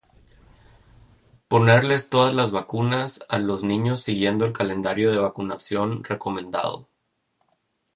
[1.47, 6.87] ponerles todas las vacunas a los niños siguiendo el calendario de vacunación recomendado